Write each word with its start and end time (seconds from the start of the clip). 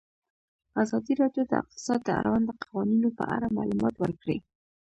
ازادي 0.83 1.13
راډیو 1.21 1.43
د 1.47 1.51
اقتصاد 1.61 1.99
د 2.03 2.09
اړونده 2.19 2.53
قوانینو 2.63 3.09
په 3.17 3.23
اړه 3.35 3.47
معلومات 3.57 3.95
ورکړي. 3.99 4.37